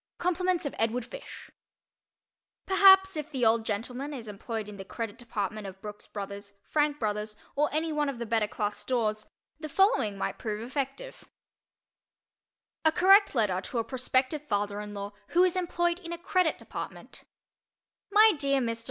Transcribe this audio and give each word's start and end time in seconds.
_COMPLIMENTS 0.17 0.65
OF 0.65 0.73
EDWARD 0.79 1.05
FISH 1.05 1.51
Perhaps, 2.65 3.15
if 3.15 3.29
the 3.29 3.45
old 3.45 3.63
gentleman 3.63 4.15
is 4.15 4.27
employed 4.27 4.67
in 4.67 4.77
the 4.77 4.83
Credit 4.83 5.15
Department 5.15 5.67
of 5.67 5.79
Brooks 5.79 6.07
Brothers, 6.07 6.53
Frank 6.63 6.97
Brothers, 6.97 7.35
or 7.55 7.69
any 7.71 7.91
one 7.93 8.09
of 8.09 8.17
the 8.17 8.25
better 8.25 8.47
class 8.47 8.75
stores, 8.77 9.27
the 9.59 9.69
following 9.69 10.17
might 10.17 10.39
prove 10.39 10.59
effective: 10.63 11.25
A 12.83 12.91
Correct 12.91 13.35
Letter 13.35 13.61
to 13.61 13.77
a 13.77 13.83
Prospective 13.83 14.41
Father 14.47 14.81
in 14.81 14.95
Law 14.95 15.13
Who 15.37 15.43
Is 15.43 15.55
Employed 15.55 15.99
in 15.99 16.11
a 16.11 16.17
Credit 16.17 16.57
Department 16.57 17.23
MY 18.11 18.33
DEAR 18.39 18.59
MR. 18.59 18.79